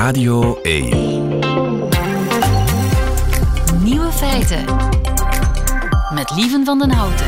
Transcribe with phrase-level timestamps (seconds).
[0.00, 0.88] Radio 1.
[3.82, 4.64] Nieuwe feiten.
[6.14, 7.26] Met Lieven van den Houten.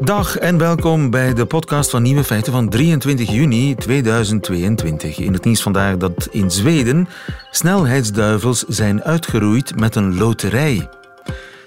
[0.00, 5.18] Dag en welkom bij de podcast van Nieuwe Feiten van 23 juni 2022.
[5.18, 7.08] In het nieuws vandaag dat in Zweden
[7.50, 10.88] snelheidsduivels zijn uitgeroeid met een loterij.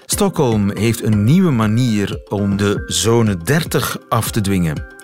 [0.06, 4.98] Stockholm heeft een nieuwe manier om de zone 30 af te dwingen.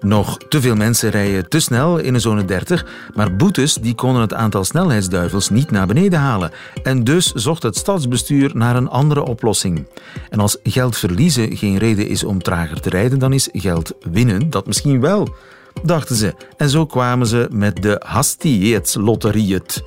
[0.00, 4.22] Nog te veel mensen rijden te snel in een zone 30, maar boetes die konden
[4.22, 6.50] het aantal snelheidsduivels niet naar beneden halen.
[6.82, 9.86] En dus zocht het stadsbestuur naar een andere oplossing.
[10.30, 14.50] En als geld verliezen geen reden is om trager te rijden, dan is geld winnen
[14.50, 15.34] dat misschien wel,
[15.82, 16.34] dachten ze.
[16.56, 19.82] En zo kwamen ze met de Hastighetslotteriet,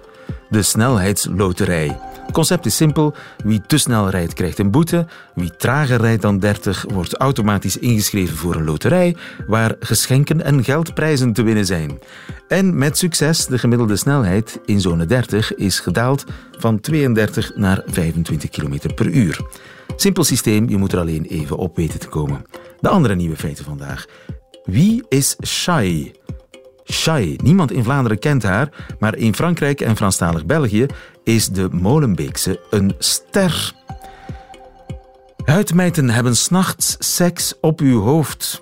[0.49, 1.99] de snelheidsloterij.
[2.23, 3.13] Het concept is simpel.
[3.43, 5.05] Wie te snel rijdt, krijgt een boete.
[5.35, 9.15] Wie trager rijdt dan 30, wordt automatisch ingeschreven voor een loterij
[9.47, 11.99] waar geschenken en geldprijzen te winnen zijn.
[12.47, 16.23] En met succes, de gemiddelde snelheid in zone 30 is gedaald
[16.57, 19.39] van 32 naar 25 km per uur.
[19.95, 22.45] Simpel systeem, je moet er alleen even op weten te komen.
[22.79, 24.05] De andere nieuwe feiten vandaag.
[24.63, 26.11] Wie is Shai?
[26.85, 27.35] Shai.
[27.43, 30.85] Niemand in Vlaanderen kent haar, maar in Frankrijk en Franstalig België
[31.23, 33.73] is de Molenbeekse een ster.
[35.45, 38.61] Huidmijten hebben s'nachts seks op uw hoofd.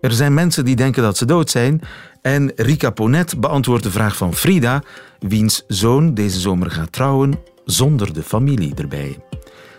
[0.00, 1.80] Er zijn mensen die denken dat ze dood zijn.
[2.22, 4.82] En Rika Ponet beantwoordt de vraag van Frida,
[5.18, 9.18] wiens zoon deze zomer gaat trouwen zonder de familie erbij.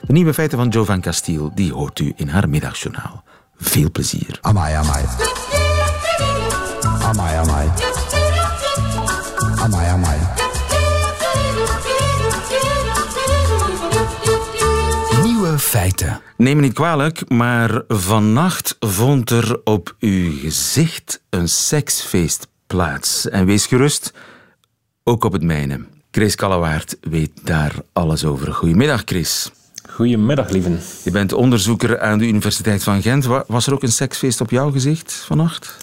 [0.01, 3.23] De nieuwe feiten van Jovan Castiel die hoort u in haar middagjournaal.
[3.57, 4.37] Veel plezier.
[4.41, 5.05] Amai, amai.
[7.07, 7.67] Amai, amai.
[9.63, 10.17] Amai, amai.
[15.23, 16.21] Nieuwe feiten.
[16.37, 23.29] Neem me niet kwalijk, maar vannacht vond er op uw gezicht een seksfeest plaats.
[23.29, 24.13] En wees gerust,
[25.03, 25.85] ook op het mijne.
[26.11, 28.53] Chris Kallewaard weet daar alles over.
[28.53, 29.51] Goedemiddag, Chris.
[29.89, 30.79] Goedemiddag, lieven.
[31.03, 33.25] Je bent onderzoeker aan de Universiteit van Gent.
[33.25, 35.77] Wa- Was er ook een seksfeest op jouw gezicht vannacht?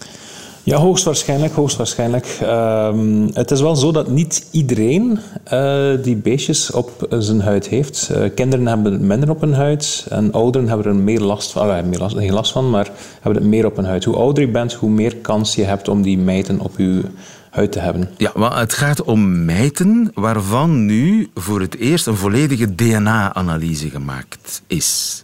[0.64, 2.38] Ja, hoogstwaarschijnlijk, hoogstwaarschijnlijk.
[2.40, 8.10] Ehm, het is wel zo dat niet iedereen eh, die beestjes op zijn huid heeft.
[8.10, 11.70] Eh, kinderen hebben het minder op hun huid en ouderen hebben er meer last van.
[11.70, 14.04] Ah, meer last, geen last van, maar hebben het meer op hun huid.
[14.04, 17.02] Hoe ouder je bent, hoe meer kans je hebt om die mijten op je
[17.50, 18.10] huid te hebben.
[18.16, 24.62] Ja, maar het gaat om mijten waarvan nu voor het eerst een volledige DNA-analyse gemaakt
[24.66, 25.23] is.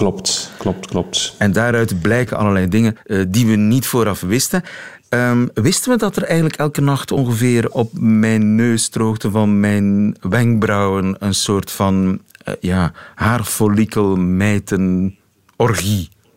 [0.00, 1.34] Klopt, klopt, klopt.
[1.38, 4.62] En daaruit blijken allerlei dingen eh, die we niet vooraf wisten.
[5.08, 11.16] Ehm, wisten we dat er eigenlijk elke nacht ongeveer op mijn neusdroogte van mijn wenkbrauwen
[11.18, 12.92] een soort van uh, ja,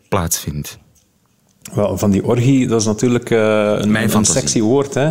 [0.09, 0.79] plaatsvindt?
[1.73, 3.39] Wel, van die orgie, dat is natuurlijk uh,
[3.77, 4.93] een, een sexy woord.
[4.93, 5.07] Hè?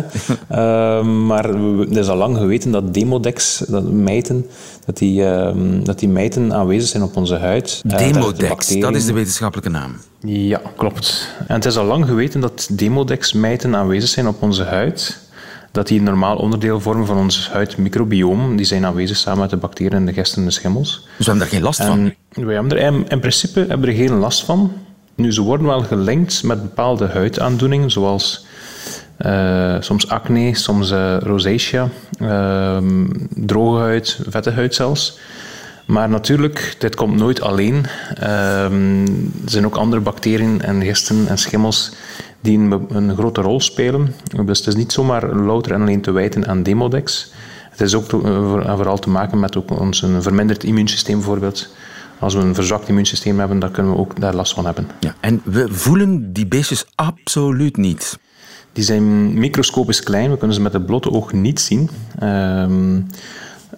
[0.51, 4.45] uh, maar we- het is al lang geweten dat demodex, dat mijten,
[4.85, 5.51] dat die, uh,
[5.83, 7.81] dat die mijten aanwezig zijn op onze huid.
[7.85, 9.95] De Demodex, dat is de wetenschappelijke naam.
[10.19, 11.29] Ja, klopt.
[11.47, 15.21] En het is al lang geweten dat demodex-mijten aanwezig zijn op onze huid.
[15.71, 18.55] Dat die een normaal onderdeel vormen van ons huidmicrobioom.
[18.55, 20.91] Die zijn aanwezig samen met de bacteriën en de gisten en de schimmels.
[20.91, 22.13] Dus we hebben daar geen last van.
[22.33, 24.71] En wij hebben er in, in principe hebben we er geen last van.
[25.15, 28.45] Nu, ze worden wel gelinkt met bepaalde huidaandoeningen, zoals
[29.17, 31.87] eh, soms acne, soms eh, rosacea,
[32.19, 35.19] ehm, droge huid, vette huid zelfs.
[35.85, 37.85] Maar natuurlijk, dit komt nooit alleen.
[38.15, 39.01] Ehm,
[39.43, 41.91] er zijn ook andere bacteriën en gisten en schimmels
[42.41, 44.15] die een, een grote rol spelen.
[44.45, 47.31] Dus het is niet zomaar louter en alleen te wijten aan demodex.
[47.69, 51.67] Het is ook to- eh, vooral te maken met ook ons een verminderd immuunsysteem bijvoorbeeld.
[52.23, 54.87] Als we een verzwakt immuunsysteem hebben, dan kunnen we ook daar last van hebben.
[54.99, 58.19] Ja, en we voelen die beestjes absoluut niet.
[58.73, 61.89] Die zijn microscopisch klein, we kunnen ze met het blote oog niet zien.
[62.19, 63.01] Ehm,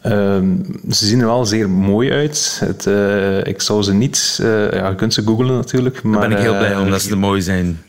[0.01, 0.55] ehm,
[0.89, 2.61] ze zien er wel zeer mooi uit.
[2.65, 4.39] Het, eh, ik zou ze niet...
[4.41, 6.03] eh, ja, je kunt ze googlen natuurlijk.
[6.03, 7.81] Maar, Daar ben ik heel blij eh, omdat ze mooi zijn.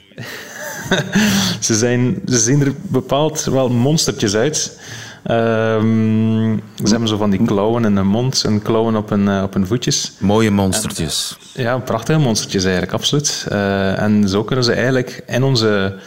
[1.60, 4.78] ze, zijn, ze zien er bepaald wel monstertjes uit.
[5.26, 9.42] Ehm, ze hebben zo van die klauwen in hun mond en klauwen op hun, eh,
[9.42, 10.12] op hun voetjes.
[10.18, 11.38] Mooie monstertjes.
[11.54, 13.46] Ja, prachtige monstertjes eigenlijk, absoluut.
[13.48, 15.98] Eh, en zo kunnen ze eigenlijk in onze,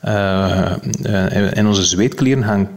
[0.00, 0.72] eh,
[1.52, 2.68] in onze zweetklieren gaan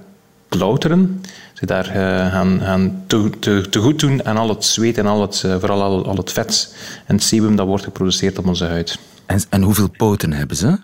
[0.50, 1.22] klauteren.
[1.54, 1.86] Ze daar
[2.32, 5.82] gaan, gaan te, te, te goed doen aan al het zweet en al het, vooral
[5.82, 6.76] al, al het vet
[7.06, 9.00] en het sebum dat wordt geproduceerd op onze huid.
[9.26, 10.78] En, en hoeveel poten hebben ze?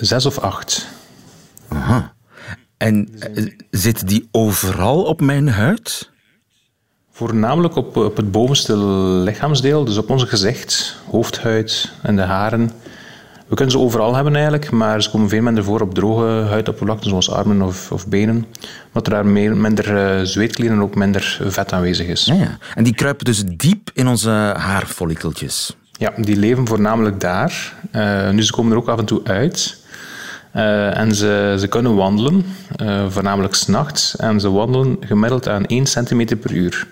[0.00, 0.86] Zes of acht.
[2.82, 6.10] En eh, zit die overal op mijn huid?
[7.12, 12.70] Voornamelijk op, op het bovenste lichaamsdeel, dus op ons gezicht, hoofdhuid en de haren.
[13.46, 17.10] We kunnen ze overal hebben eigenlijk, maar ze komen veel minder voor op droge huidoppervlakten,
[17.10, 18.46] zoals armen of, of benen.
[18.86, 22.24] Omdat er daar meer, minder uh, zweetklieren en ook minder vet aanwezig is.
[22.24, 22.58] Ja, ja.
[22.74, 25.76] En die kruipen dus diep in onze haarfollikeltjes.
[25.92, 27.74] Ja, die leven voornamelijk daar.
[27.92, 29.81] Uh, nu, ze komen er ook af en toe uit.
[30.56, 32.44] Uh, en ze, ze kunnen wandelen,
[32.82, 34.16] uh, voornamelijk s'nachts.
[34.16, 36.86] En ze wandelen gemiddeld aan 1 centimeter per uur.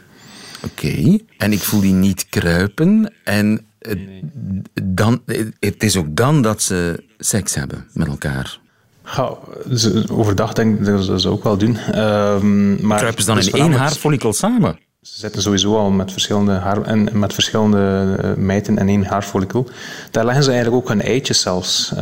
[0.64, 1.20] Oké, okay.
[1.38, 3.12] en ik voel die niet kruipen.
[3.24, 3.66] En
[4.82, 5.22] dan,
[5.60, 8.58] het is ook dan dat ze seks hebben met elkaar.
[9.16, 9.36] Ja,
[10.10, 11.76] overdag denk ik dat ze dat ook wel doen.
[11.94, 12.40] Uh,
[12.80, 14.78] maar Kruipen ze dan in één haarfollikel samen?
[15.00, 19.68] Ze zitten sowieso al met verschillende, haar, en met verschillende uh, mijten in één haarfollikel.
[20.10, 21.90] Daar leggen ze eigenlijk ook hun eitjes zelfs.
[21.94, 21.98] Uh,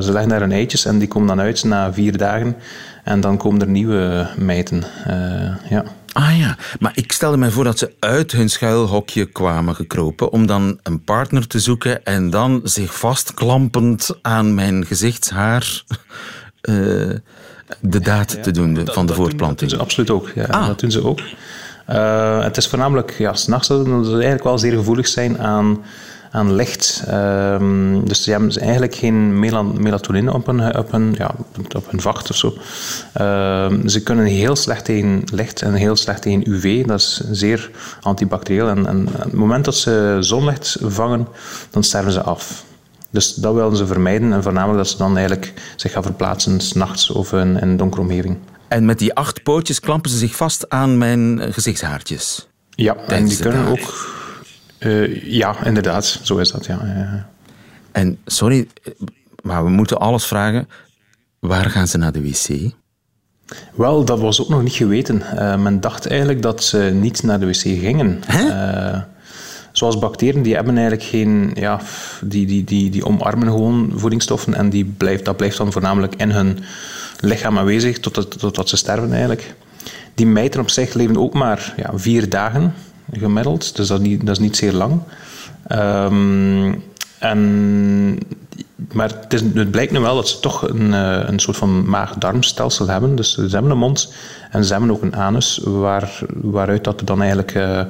[0.00, 2.56] ze leggen daar hun eitjes en die komen dan uit na vier dagen.
[3.04, 4.84] En dan komen er nieuwe mijten.
[5.08, 5.84] Uh, ja.
[6.12, 10.46] Ah ja, maar ik stelde mij voor dat ze uit hun schuilhokje kwamen gekropen om
[10.46, 15.82] dan een partner te zoeken en dan zich vastklampend aan mijn gezichtshaar
[16.62, 17.10] uh,
[17.80, 19.70] de daad ja, te doen de, van de voortplanting.
[19.70, 20.30] Dat doen ze absoluut ook.
[20.34, 20.66] Ja, ah.
[20.66, 21.20] Dat doen ze ook.
[21.90, 25.78] Uh, het is voornamelijk ja, s'nachts dat ze eigenlijk wel zeer gevoelig zijn aan
[26.34, 27.04] aan licht.
[27.10, 29.40] Um, dus ze hebben eigenlijk geen
[29.80, 31.34] melatonine op hun, op hun, ja,
[31.76, 32.46] op hun vacht of zo.
[33.20, 36.84] Um, ze kunnen heel slecht tegen licht en heel slecht tegen UV.
[36.86, 37.70] Dat is zeer
[38.00, 38.68] antibacterieel.
[38.68, 41.28] En, en op het moment dat ze zonlicht vangen,
[41.70, 42.64] dan sterven ze af.
[43.10, 44.32] Dus dat willen ze vermijden.
[44.32, 48.36] En voornamelijk dat ze dan eigenlijk zich gaan verplaatsen s'nachts of in een donkere omgeving.
[48.74, 52.48] En met die acht pootjes klampen ze zich vast aan mijn gezichtshaartjes.
[52.70, 54.12] Ja, en die kunnen ook
[54.78, 56.66] uh, ja, inderdaad, zo is dat.
[56.66, 57.28] Ja.
[57.92, 58.68] En sorry,
[59.42, 60.68] maar we moeten alles vragen.
[61.38, 62.72] Waar gaan ze naar de wc?
[63.74, 65.22] Wel, dat was ook nog niet geweten.
[65.34, 68.22] Uh, men dacht eigenlijk dat ze niet naar de wc gingen.
[68.30, 69.00] Uh,
[69.72, 71.50] zoals bacteriën, die hebben eigenlijk geen...
[71.54, 71.80] Ja,
[72.20, 76.30] die, die, die, die omarmen gewoon voedingsstoffen en die blijft, dat blijft dan voornamelijk in
[76.30, 76.58] hun
[77.20, 79.54] lichaam aanwezig totdat, totdat ze sterven eigenlijk.
[80.14, 82.74] Die mijten op zich leven ook maar ja, vier dagen
[83.12, 85.00] gemiddeld, dus dat, niet, dat is niet zeer lang.
[85.72, 86.82] Um,
[87.18, 88.18] en,
[88.92, 93.16] maar het, blijkt nu wel dat ze toch een, eh, een soort van maag-darmstelsel hebben.
[93.16, 94.14] Dus ze hebben een mond
[94.50, 97.80] en ze hebben ook een anus waar, waaruit dat dan eigenlijk uh,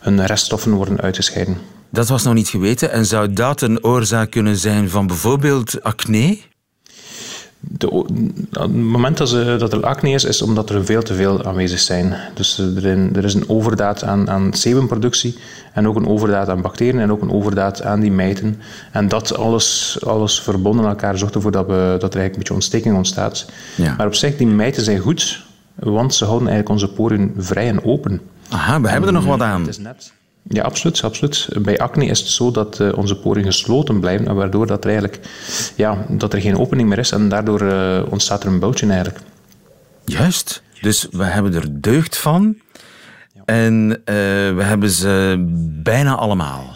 [0.00, 1.58] hun reststoffen worden uitgescheiden.
[1.90, 2.92] Dat was nog niet geweten.
[2.92, 6.38] En zou dat een oorzaak kunnen zijn van bijvoorbeeld acne?
[7.68, 8.04] De,
[8.50, 11.78] het moment dat, ze, dat er acne is, is omdat er veel te veel aanwezig
[11.78, 12.14] zijn.
[12.34, 15.38] Dus er, is een overdaad aan, aan sebumproductie
[15.72, 18.60] en ook een overdaad aan bacteriën en ook een overdaad aan die mijten.
[18.92, 22.38] En dat alles, alles verbonden aan elkaar zorgt ervoor dat, we, dat er eigenlijk een
[22.38, 23.46] beetje ontsteking ontstaat.
[23.76, 23.94] Ja.
[23.96, 25.44] Maar op zich, die mijten zijn goed,
[25.74, 28.20] want ze houden eigenlijk onze poren vrij en open.
[28.48, 29.60] Aha, we hebben er nog wat aan.
[29.60, 30.12] Het is net...
[30.48, 31.48] Ja, absoluut, absoluut.
[31.58, 35.20] Bij acne is het zo dat uh, onze poren gesloten blijven, waardoor dat er eigenlijk
[35.76, 39.18] ja, dat er geen opening meer is en daardoor uh, ontstaat er een bultje eigenlijk.
[40.04, 40.62] Juist.
[40.80, 42.56] Dus we hebben er deugd van
[43.44, 43.96] en uh,
[44.54, 45.44] we hebben ze
[45.82, 46.73] bijna allemaal.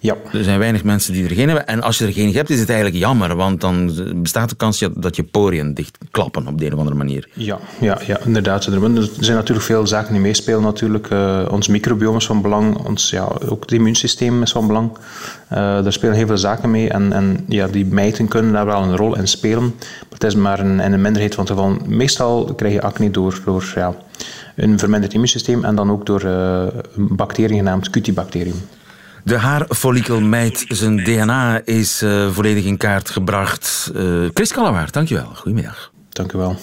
[0.00, 0.16] Ja.
[0.32, 1.66] Er zijn weinig mensen die er geen hebben.
[1.66, 3.36] En als je er geen hebt, is het eigenlijk jammer.
[3.36, 7.28] Want dan bestaat de kans dat je poriën dichtklappen op de een of andere manier.
[7.32, 8.66] Ja, ja, ja inderdaad.
[8.66, 10.62] Er zijn natuurlijk veel zaken die meespelen.
[10.62, 11.10] Natuurlijk.
[11.10, 12.86] Uh, ons microbiome is van belang.
[12.86, 14.90] Ons, ja, ook het immuunsysteem is van belang.
[14.92, 14.98] Uh,
[15.58, 16.90] daar spelen heel veel zaken mee.
[16.90, 19.62] En, en ja, die mijten kunnen daar wel een rol in spelen.
[19.62, 21.78] Maar het is maar een, in een minderheid van gevallen.
[21.86, 23.94] Meestal krijg je acne door, door ja,
[24.56, 26.62] een verminderd immuunsysteem en dan ook door uh,
[26.96, 28.60] een bacterie genaamd Cutibacterium.
[29.24, 33.90] De haarfollikelmeid, zijn DNA is uh, volledig in kaart gebracht.
[33.94, 35.30] Uh, Chris Kallewaard, dankjewel.
[35.34, 35.90] Goedemiddag.
[36.08, 36.58] Dank u wel.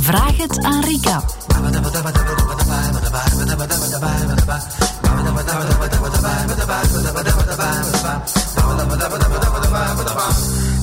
[0.00, 1.22] Vraag het aan Rika.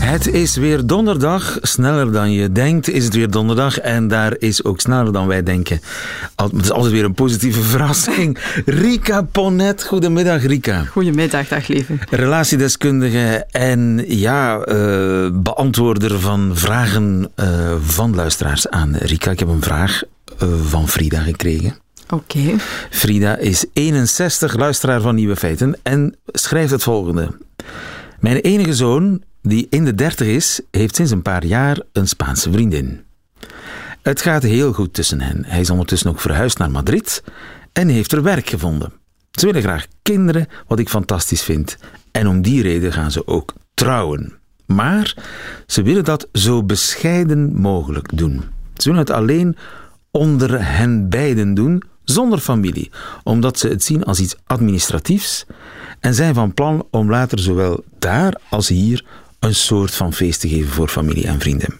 [0.03, 1.57] Het is weer donderdag.
[1.61, 3.79] Sneller dan je denkt is het weer donderdag.
[3.79, 5.81] En daar is ook sneller dan wij denken.
[6.35, 8.37] Het is altijd weer een positieve verrassing.
[8.65, 9.83] Rika Ponet.
[9.83, 10.83] Goedemiddag, Rika.
[10.83, 11.93] Goedemiddag, dag lieve.
[12.09, 17.47] Relatiedeskundige en ja, uh, beantwoorder van vragen uh,
[17.81, 19.31] van luisteraars aan Rika.
[19.31, 20.01] Ik heb een vraag
[20.43, 21.77] uh, van Frida gekregen.
[22.09, 22.37] Oké.
[22.37, 22.55] Okay.
[22.89, 27.27] Frida is 61, luisteraar van Nieuwe Feiten en schrijft het volgende.
[28.19, 32.51] Mijn enige zoon die in de dertig is, heeft sinds een paar jaar een Spaanse
[32.51, 33.01] vriendin.
[34.01, 35.45] Het gaat heel goed tussen hen.
[35.45, 37.23] Hij is ondertussen ook verhuisd naar Madrid
[37.73, 38.93] en heeft er werk gevonden.
[39.31, 41.77] Ze willen graag kinderen, wat ik fantastisch vind.
[42.11, 44.33] En om die reden gaan ze ook trouwen.
[44.65, 45.15] Maar
[45.67, 48.43] ze willen dat zo bescheiden mogelijk doen.
[48.73, 49.57] Ze willen het alleen
[50.11, 52.91] onder hen beiden doen, zonder familie,
[53.23, 55.45] omdat ze het zien als iets administratiefs
[55.99, 59.05] en zijn van plan om later zowel daar als hier
[59.43, 61.79] een soort van feest te geven voor familie en vrienden.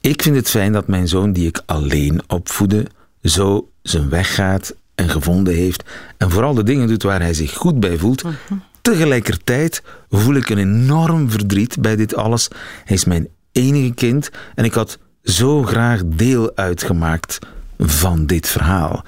[0.00, 2.86] Ik vind het fijn dat mijn zoon, die ik alleen opvoedde,
[3.22, 5.84] zo zijn weg gaat en gevonden heeft
[6.16, 8.24] en vooral de dingen doet waar hij zich goed bij voelt.
[8.80, 12.48] Tegelijkertijd voel ik een enorm verdriet bij dit alles.
[12.84, 17.38] Hij is mijn enige kind en ik had zo graag deel uitgemaakt
[17.78, 19.04] van dit verhaal.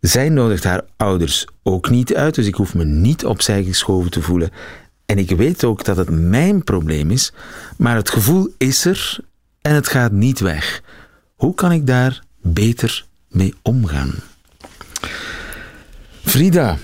[0.00, 4.22] Zij nodigt haar ouders ook niet uit, dus ik hoef me niet opzij geschoven te
[4.22, 4.50] voelen.
[5.08, 7.32] En ik weet ook dat het mijn probleem is,
[7.76, 9.18] maar het gevoel is er
[9.60, 10.82] en het gaat niet weg.
[11.36, 14.14] Hoe kan ik daar beter mee omgaan?
[16.24, 16.78] Frida,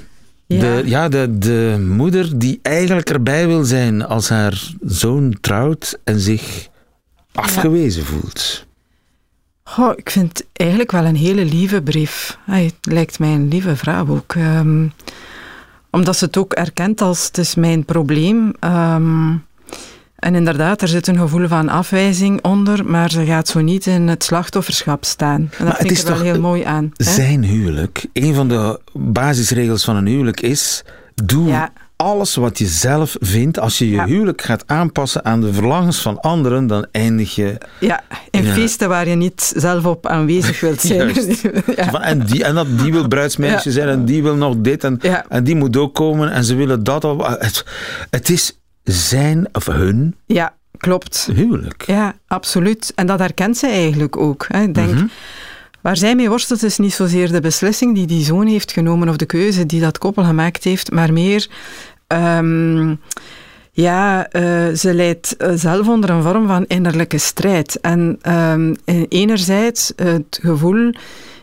[0.47, 0.61] Ja.
[0.61, 6.21] De, ja, de, de moeder die eigenlijk erbij wil zijn als haar zoon trouwt en
[6.21, 6.69] zich
[7.33, 8.66] afgewezen voelt.
[9.64, 12.38] Goh, ik vind het eigenlijk wel een hele lieve brief.
[12.45, 14.35] Hij het lijkt mij een lieve vrouw ook.
[14.35, 14.87] Ehm,
[15.95, 18.53] omdat ze het ook erkent als het is mijn probleem.
[18.61, 19.31] Ehm,
[20.17, 24.09] en inderdaad, er zit een gevoel van afwijzing onder, maar ze gaat zo niet in
[24.09, 25.41] het slachtofferschap staan.
[25.41, 26.93] En dat Maar het vind ik is er wel heel mooi aan.
[26.97, 27.05] hè?
[27.13, 30.85] Zijn huwelijk, een van de basisregels van een huwelijk is:
[31.25, 31.73] doe Ja.
[31.97, 33.59] Alles wat je zelf vindt.
[33.59, 34.07] Als je je Ja.
[34.07, 37.59] huwelijk gaat aanpassen aan de verlangens van anderen, dan eindig je.
[37.81, 38.53] Ja, in Ja.
[38.53, 41.13] feesten waar je niet zelf op aanwezig wilt zijn.
[41.77, 42.01] Ja.
[42.03, 45.45] En, die, en dat, die wil bruidsmeisje zijn en die wil nog dit en, en
[45.45, 47.05] die moet ook komen en ze willen dat.
[47.05, 47.65] Of, het,
[48.11, 51.29] het is zijn of hun ja, klopt.
[51.35, 51.83] huwelijk.
[51.87, 52.93] Ja, absoluut.
[52.95, 54.45] En dat herkent zij eigenlijk ook.
[54.49, 54.63] Hè.
[54.63, 55.05] Ik denk, Mhm.
[55.85, 59.17] Waar zij mee worstelt is niet zozeer de beslissing die die zoon heeft genomen of
[59.17, 61.49] de keuze die dat koppel gemaakt heeft, maar meer...
[62.07, 62.95] ehm,
[63.73, 67.81] ja, eh, ze leidt eh, zelf onder een vorm van innerlijke strijd.
[67.81, 70.95] En ehm, en enerzijds het gevoel,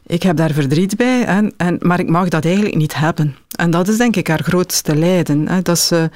[0.05, 3.35] ik heb daar verdriet bij, en, en, maar ik mag dat eigenlijk niet hebben.
[3.55, 5.47] En dat is denk ik haar grootste lijden.
[5.47, 6.09] Hè, dat ze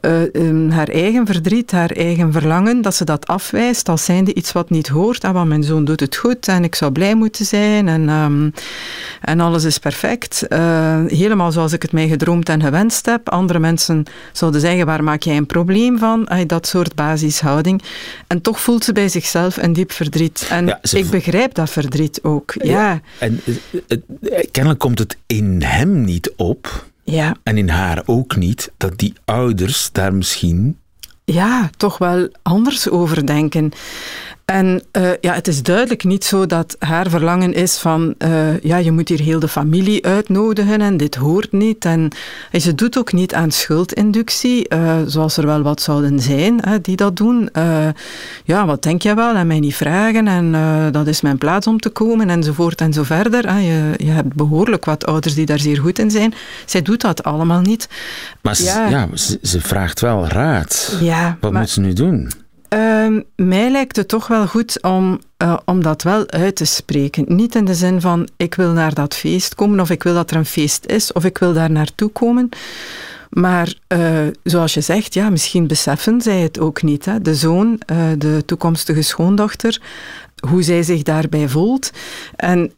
[0.00, 4.52] eh, ehm, haar eigen verdriet, haar eigen verlangen, dat ze dat afwijst als zijnde iets
[4.52, 5.24] wat niet hoort.
[5.24, 8.50] Ah, want mijn zoon doet het goed en ik zou blij moeten zijn en, ehm,
[9.20, 10.46] en alles is perfect.
[10.46, 13.28] Eh, helemaal zoals ik het mij gedroomd en gewenst heb.
[13.28, 16.26] Andere mensen zouden zeggen, waar maak jij een probleem van?
[16.26, 17.82] Ah, dat soort basishouding.
[18.26, 20.46] En toch voelt ze bij zichzelf een diep verdriet.
[20.50, 22.54] En Ja, ik begrijp dat verdriet ook.
[22.62, 23.40] Ja, En
[23.88, 23.98] eh,
[24.50, 29.12] kennelijk komt het in hem niet op, ja, en in haar ook niet, dat die
[29.24, 30.78] ouders daar misschien.
[31.24, 33.72] ja, toch wel anders over denken.
[34.48, 38.76] En eh, ja, het is duidelijk niet zo dat haar verlangen is van, eh, ja,
[38.76, 41.84] je moet hier heel de familie uitnodigen en dit hoort niet.
[41.84, 42.08] En,
[42.50, 46.80] en ze doet ook niet aan schuldinductie, eh, zoals er wel wat zouden zijn hè,
[46.80, 47.48] die dat doen.
[48.44, 49.34] Ja, wat denk je wel?
[49.34, 50.52] En mij niet vragen en
[50.92, 53.52] dat is mijn plaats om te komen enzovoort en zo verder.
[53.52, 53.58] hè.
[53.58, 56.34] Je, je hebt behoorlijk wat ouders die daar zeer goed in zijn.
[56.66, 57.88] Zij doet dat allemaal niet.
[58.42, 59.08] Maar ze, Ja.
[59.14, 60.96] ze, ze vraagt wel raad.
[61.00, 62.30] Ja, Wat maar- moet ze nu doen?
[62.68, 67.24] Ehm, mij lijkt het toch wel goed om, eh, om dat wel uit te spreken.
[67.26, 70.30] Niet in de zin van ik wil naar dat feest komen of ik wil dat
[70.30, 72.48] er een feest is of ik wil daar naartoe komen.
[73.30, 77.04] Maar eh, zoals je zegt, ja, misschien beseffen zij het ook niet.
[77.04, 77.20] Hè?
[77.20, 79.80] De zoon, eh, de toekomstige schoondochter,
[80.48, 81.90] hoe zij zich daarbij voelt.
[82.36, 82.72] En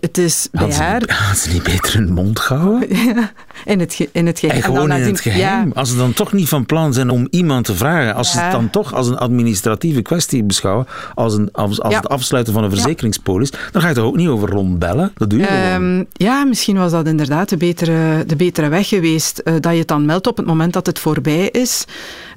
[0.00, 2.88] het is bij Had ze, haar had ze niet beter hun mond gehouden?
[3.64, 4.56] in het, ge- in het geheim.
[4.62, 5.40] En dan gewoon in het geheim.
[5.66, 8.38] Ja, Als ze dan toch niet van plan zijn om iemand te vragen, als ze
[8.40, 11.98] het dan toch als een administratieve kwestie beschouwen, als, een, als, als Ja.
[12.00, 15.12] het afsluiten van een verzekeringspolis, dan ga je toch ook niet over rondbellen?
[15.16, 15.62] Dat doe je gewoon.
[15.98, 19.38] Ehm, ja, misschien was dat inderdaad de betere, de betere weg geweest.
[19.38, 21.84] eh, dat je het dan meldt op het moment dat het voorbij is.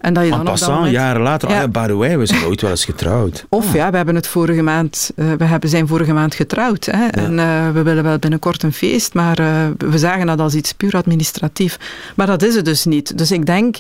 [0.01, 0.93] En dat je En dan dat passant, moment...
[0.93, 1.55] jaren later, Ja.
[1.55, 3.45] ah ja, by the way, we zijn ooit wel eens getrouwd.
[3.49, 6.85] Of ja, we hebben het vorige maand, eh, we hebben, zijn vorige maand getrouwd.
[6.85, 9.35] Hè, En eh, we willen wel binnenkort een feest, maar
[9.77, 11.79] we zagen dat als iets puur administratief.
[12.15, 13.17] Maar dat is het dus niet.
[13.17, 13.77] Dus ik denk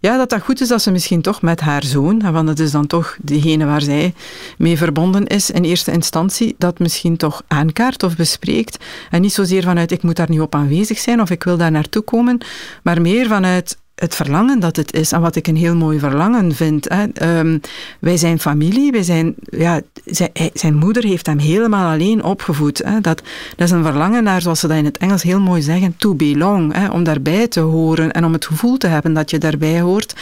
[0.00, 2.70] ja, dat dat goed is dat ze misschien toch met haar zoon, want het is
[2.70, 4.14] dan toch degene waar zij
[4.58, 8.84] mee verbonden is in eerste instantie, dat misschien toch aankaart of bespreekt.
[9.10, 11.70] En niet zozeer vanuit ik moet daar nu op aanwezig zijn of ik wil daar
[11.70, 12.38] naartoe komen,
[12.82, 16.54] maar meer vanuit het verlangen dat het is en wat ik een heel mooi verlangen
[16.54, 16.88] vind.
[16.88, 17.04] Hè.
[17.12, 17.58] Ehm,
[17.98, 19.80] wij zijn familie, wij zijn, ja,
[20.52, 22.78] zijn moeder heeft hem helemaal alleen opgevoed.
[22.84, 23.00] Hè.
[23.00, 23.22] Dat,
[23.56, 26.14] dat is een verlangen naar, zoals ze dat in het Engels heel mooi zeggen, to
[26.14, 26.74] belong.
[26.74, 30.14] Hè, om daarbij te horen en om het gevoel te hebben dat je daarbij hoort.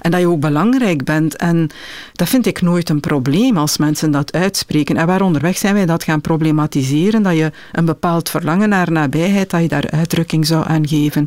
[0.00, 1.36] En dat je ook belangrijk bent.
[1.36, 1.68] En
[2.12, 4.96] dat vind ik nooit een probleem als mensen dat uitspreken.
[4.96, 9.50] En waar onderweg zijn wij dat gaan problematiseren, dat je een bepaald verlangen naar nabijheid,
[9.50, 11.26] dat je daar uitdrukking zou aan geven.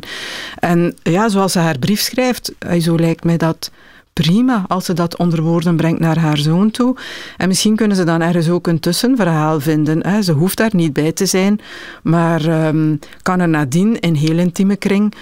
[0.58, 3.70] En ja, zoals ze haar schrijft, eh, zo lijkt mij dat
[4.12, 6.96] prima als ze dat onder woorden brengt naar haar zoon toe.
[7.36, 10.06] En misschien kunnen ze dan ergens ook een tussenverhaal vinden.
[10.06, 10.22] Hè.
[10.22, 11.60] Ze hoeft daar niet bij te zijn,
[12.02, 15.14] maar um, kan er nadien in heel intieme kring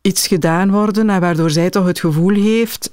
[0.00, 2.90] iets gedaan worden, waardoor zij toch het gevoel heeft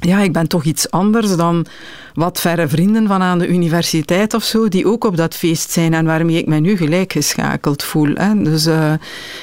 [0.00, 1.66] ja, ik ben toch iets anders dan
[2.14, 5.94] wat verre vrienden van aan de universiteit of zo, die ook op dat feest zijn
[5.94, 8.14] en waarmee ik mij nu gelijk geschakeld voel.
[8.14, 8.42] Hè.
[8.42, 8.92] Dus uh,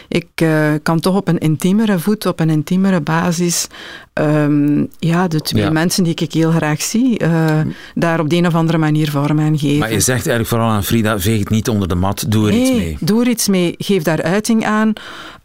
[0.07, 3.67] ik uh, kan toch op een intiemere voet, op een intiemere basis,
[4.13, 5.69] um, ja, de twee ja.
[5.69, 7.59] mensen die ik heel graag zie, uh,
[7.95, 9.79] daar op de een of andere manier vorm aan geven.
[9.79, 12.53] Maar je zegt eigenlijk vooral aan Frida, veeg het niet onder de mat, doe er
[12.53, 12.97] nee, iets mee.
[12.99, 14.93] doe er iets mee, geef daar uiting aan.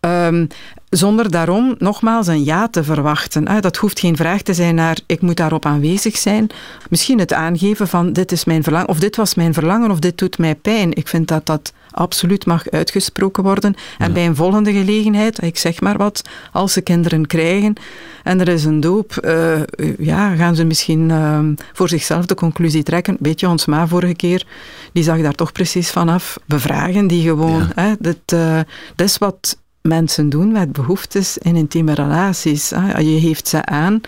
[0.00, 0.48] Um,
[0.92, 3.60] zonder daarom nogmaals een ja te verwachten.
[3.60, 6.46] Dat hoeft geen vraag te zijn naar ik moet daarop aanwezig zijn.
[6.88, 10.18] Misschien het aangeven van dit is mijn verlangen, of dit was mijn verlangen, of dit
[10.18, 10.96] doet mij pijn.
[10.96, 13.74] Ik vind dat dat absoluut mag uitgesproken worden.
[13.98, 14.12] En ja.
[14.12, 16.22] bij een volgende gelegenheid, ik zeg maar wat,
[16.52, 17.74] als ze kinderen krijgen
[18.22, 19.60] en er is een doop, uh,
[19.98, 21.38] ja, gaan ze misschien uh,
[21.72, 23.16] voor zichzelf de conclusie trekken.
[23.20, 24.46] Weet je, ons ma vorige keer,
[24.92, 26.38] die zag daar toch precies vanaf.
[26.46, 27.70] Bevragen die gewoon.
[27.74, 27.82] Ja.
[27.82, 28.60] Hè, dit, uh,
[28.96, 32.68] dat is wat mensen doen met behoeftes in intieme relaties.
[32.98, 34.00] Je geeft ze aan.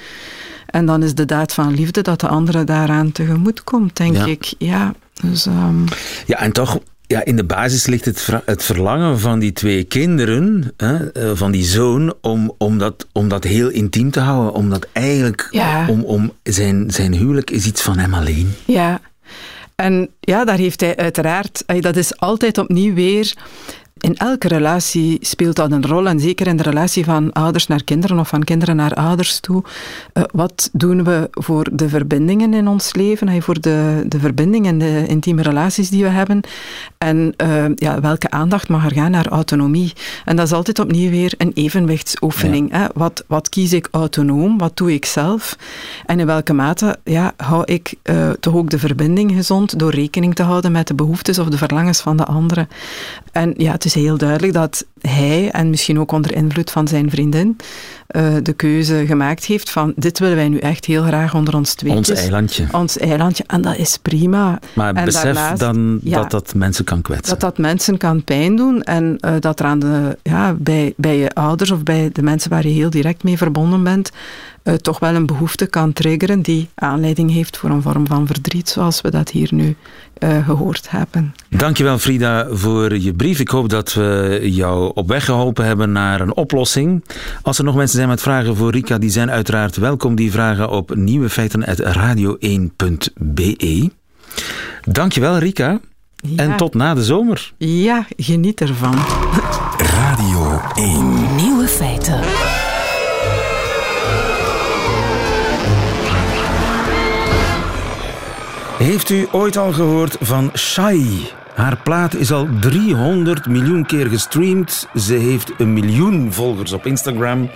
[0.66, 4.24] En dan is de daad van liefde dat de andere daaraan tegemoet komt, denk ja.
[4.24, 4.54] ik.
[4.58, 5.84] Ja, dus, um...
[6.26, 10.72] ja, en toch, ja, in de basis ligt het, het verlangen van die twee kinderen,
[10.76, 14.52] hè, van die zoon, om, om, dat, om dat heel intiem te houden.
[14.52, 15.88] Omdat eigenlijk, ja.
[15.88, 18.54] om, om zijn, zijn huwelijk is iets van hem alleen.
[18.64, 19.00] Ja.
[19.74, 23.34] En ja, daar heeft hij uiteraard, dat is altijd opnieuw weer
[24.04, 26.08] in elke relatie speelt dat een rol.
[26.08, 29.62] En zeker in de relatie van ouders naar kinderen of van kinderen naar ouders toe.
[30.14, 33.42] Uh, wat doen we voor de verbindingen in ons leven?
[33.42, 36.40] Voor de, de verbindingen en de intieme relaties die we hebben.
[36.99, 39.92] En uh, ja, welke aandacht mag er gaan naar autonomie?
[40.25, 42.70] En dat is altijd opnieuw weer een evenwichtsoefening.
[42.70, 42.78] Ja.
[42.78, 42.87] Hè?
[42.94, 44.58] Wat, wat kies ik autonoom?
[44.58, 45.56] Wat doe ik zelf?
[46.06, 50.34] En in welke mate ja, hou ik uh, toch ook de verbinding gezond door rekening
[50.34, 52.68] te houden met de behoeftes of de verlangens van de anderen?
[53.32, 57.10] En ja, het is heel duidelijk dat hij, en misschien ook onder invloed van zijn
[57.10, 57.56] vriendin,
[58.16, 61.74] uh, de keuze gemaakt heeft van dit willen wij nu echt heel graag onder ons
[61.74, 62.10] tweetjes.
[62.10, 62.66] Ons eilandje.
[62.72, 63.44] Ons eilandje.
[63.46, 64.58] En dat is prima.
[64.72, 67.28] Maar en besef daarnaast, dan ja, dat dat mensen kan kwetsen.
[67.28, 71.18] Dat dat mensen kan pijn doen en uh, dat er aan de, ja, bij, bij
[71.18, 74.11] je ouders of bij de mensen waar je heel direct mee verbonden bent,
[74.64, 78.68] uh, toch wel een behoefte kan triggeren die aanleiding heeft voor een vorm van verdriet,
[78.68, 79.77] zoals we dat hier nu
[80.18, 81.35] uh, gehoord hebben.
[81.48, 83.40] Dankjewel Frida voor je brief.
[83.40, 87.05] Ik hoop dat we jou op weg geholpen hebben naar een oplossing.
[87.42, 90.14] Als er nog mensen zijn met vragen voor Rika, die zijn uiteraard welkom.
[90.14, 93.90] Die vragen op nieuwefeiten.radio1.be.
[94.83, 95.81] Dankjewel Rika.
[96.16, 96.37] Ja.
[96.37, 97.53] En tot na de zomer.
[97.57, 98.94] Ja, geniet ervan.
[99.77, 101.37] Radio 1.
[101.37, 102.20] Nieuwe feiten.
[108.78, 111.30] Heeft u ooit al gehoord van Shai?
[111.54, 114.88] Haar plaat is al 300 miljoen keer gestreamd.
[114.94, 117.50] Ze heeft een miljoen volgers op Instagram.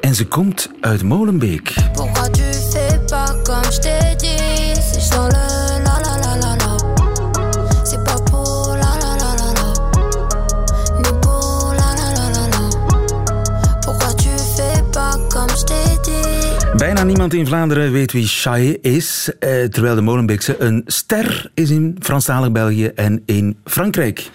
[0.00, 1.74] En ze komt uit Molenbeek.
[17.24, 21.96] Niemand in Vlaanderen weet wie Shai is, eh, terwijl de Molenbeekse een ster is in
[22.00, 24.30] Franstalig België en in Frankrijk.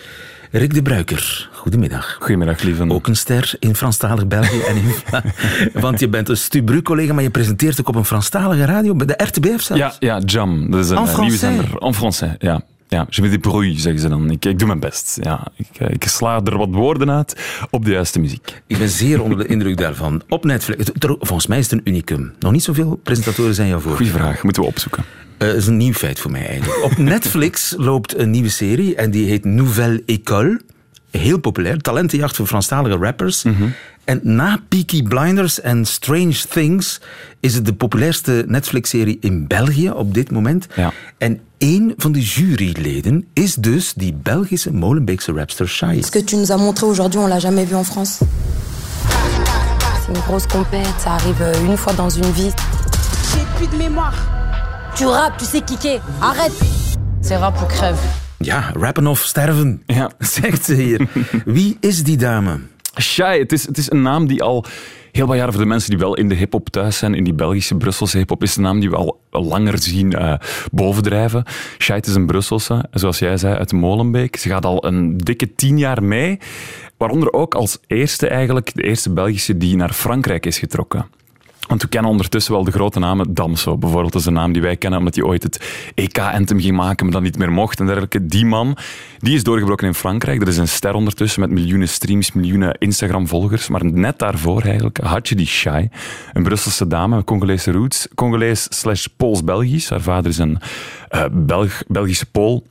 [0.51, 2.17] Rick de Bruiker, goedemiddag.
[2.19, 2.89] Goedemiddag, lieve.
[2.89, 4.59] Ook een ster in Franstalig België.
[4.59, 4.93] en in,
[5.81, 9.23] want je bent een Stubru-collega, maar je presenteert ook op een Franstalige radio, bij de
[9.23, 9.81] RTBF zelfs.
[9.81, 10.71] Ja, ja Jam.
[10.71, 11.77] Dat is een En uh, nieuwe zender.
[11.77, 12.61] En français, ja.
[12.89, 14.31] Ja, je me débrouille, zeggen ze dan.
[14.31, 15.17] Ik, ik doe mijn best.
[15.21, 17.35] Ja, ik, eh, ik sla er wat woorden uit
[17.69, 18.61] op de juiste muziek.
[18.67, 20.21] Ik ben zeer onder de indruk daarvan.
[20.29, 22.33] Op Netflix, volgens mij is het een unicum.
[22.39, 23.95] Nog niet zoveel presentatoren zijn jou voor.
[23.95, 25.03] Goeie vraag, moeten we opzoeken.
[25.37, 26.83] Eh, Dat is een nieuw feit voor mij eigenlijk.
[26.83, 30.61] Op Netflix loopt een nieuwe serie en die heet Nouvelle École.
[31.11, 33.45] Heel populair, talentenjacht voor Franstalige rappers.
[34.03, 37.01] En na Peaky Blinders en Strange Things
[37.39, 40.67] is het de populairste Netflix-serie in België op dit moment.
[40.75, 40.93] Ja.
[41.17, 46.03] En één van de juryleden is dus die Belgische Molenbeekse rapster Shai.
[46.03, 48.17] Ce que tu nous as montré aujourd'hui, on l'a jamais vu en France.
[50.05, 52.51] C'est une grosse compète, ça arrive une fois dans une vie.
[53.31, 54.13] J'ai plus de mémoire.
[54.95, 56.59] Tu rappes, tu sais kicker, arrête
[57.21, 57.99] C'est rap ou crève.
[58.41, 60.11] Ja, rappen of sterven, Ja.
[60.19, 61.07] zegt ze hier.
[61.45, 62.59] Wie is die dame?
[63.01, 64.65] Shai, het is, het is een naam die al
[65.11, 67.33] heel wat jaren voor de mensen die wel in de hip-hop thuis zijn, in die
[67.33, 70.33] Belgische Brusselse hip-hop, is een naam die we al langer zien eh,
[70.71, 71.43] bovendrijven.
[71.77, 74.35] Shai het is een Brusselse, zoals jij zei, uit Molenbeek.
[74.35, 76.39] Ze gaat al een dikke tien jaar mee,
[76.97, 81.05] waaronder ook als eerste eigenlijk, de eerste Belgische die naar Frankrijk is getrokken.
[81.69, 83.33] Want we kennen ondertussen wel de grote namen.
[83.33, 87.05] Damso bijvoorbeeld is een naam die wij kennen, omdat hij ooit het EK-anthem ging maken,
[87.05, 88.25] maar dan niet meer mocht en dergelijke.
[88.25, 88.77] Die man,
[89.19, 90.41] die is doorgebroken in Frankrijk.
[90.41, 93.67] Er is een ster ondertussen met miljoenen streams, miljoenen Instagram-volgers.
[93.67, 95.89] Maar net daarvoor eigenlijk had je die Shai,
[96.33, 98.07] een Brusselse dame, Congolese roots.
[98.15, 99.89] Congolees slash Pools-Belgisch.
[99.89, 100.57] Haar vader is een
[101.11, 102.63] uh, Belg, Belgische Pool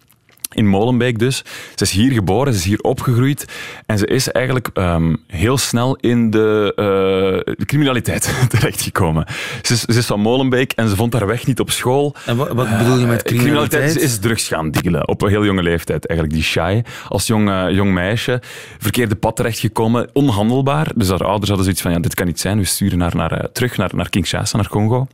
[0.52, 1.44] in Molenbeek dus.
[1.74, 3.44] Ze is hier geboren, ze is hier opgegroeid
[3.86, 9.26] en ze is eigenlijk um, heel snel in de, uh, de criminaliteit terechtgekomen.
[9.62, 12.14] Ze is, ze is, van Molenbeek en ze vond haar weg niet op school.
[12.26, 13.32] En wat, wat bedoel je met criminaliteit?
[13.32, 16.38] Uh, criminaliteit is, is drugs gaan dealen, op een heel jonge leeftijd eigenlijk.
[16.38, 18.42] Die shy, als jong, uh, jong meisje,
[18.78, 20.90] verkeerde pad terechtgekomen, onhandelbaar.
[20.94, 23.48] Dus haar ouders hadden zoiets van, ja, dit kan niet zijn, we sturen haar naar,
[23.52, 25.06] terug naar, naar Kinshasa, naar Congo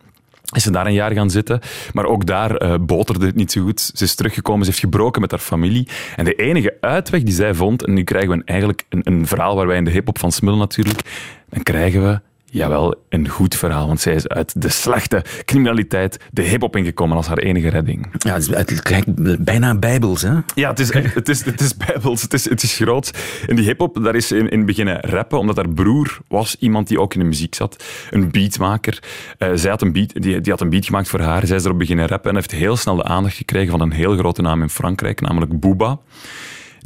[0.55, 1.61] is ze daar een jaar gaan zitten.
[1.93, 3.91] Maar ook daar uh, boterde het niet zo goed.
[3.95, 5.89] Ze is teruggekomen, ze heeft gebroken met haar familie.
[6.17, 9.57] En de enige uitweg die zij vond, en nu krijgen we eigenlijk een, een verhaal
[9.57, 11.01] waar wij in de hip-hop van Smul natuurlijk,
[11.49, 12.21] dan krijgen we
[12.55, 13.87] jawel, een goed verhaal.
[13.87, 18.07] Want zij is uit de slechte criminaliteit de hip-hop ingekomen als haar enige redding.
[18.19, 20.35] Ja, het, lijkt bijna bijbels, hè?
[20.55, 22.23] Ja, het is, het is, het is bijbels.
[22.23, 23.11] Het is, het is groot.
[23.47, 27.01] En die hip-hop, daar is in, in beginnen rappen, omdat haar broer was iemand die
[27.01, 27.85] ook in de muziek zat.
[28.11, 29.03] Een beatmaker.
[29.39, 31.47] Uh, zij had een beat, die, die had een beat gemaakt voor haar.
[31.47, 34.17] Zij is erop beginnen rappen en heeft heel snel de aandacht gekregen van een heel
[34.17, 35.99] grote naam in Frankrijk, namelijk Booba.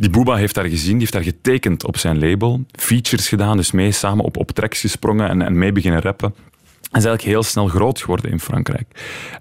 [0.01, 2.65] Die Booba heeft daar gezien, die heeft daar getekend op zijn label.
[2.73, 6.35] Features gedaan, dus mee samen op, op tracks gesprongen en, en mee beginnen rappen.
[6.91, 8.87] En is eigenlijk heel snel groot geworden in Frankrijk.